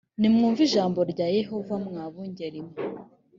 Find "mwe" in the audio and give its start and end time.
2.67-2.75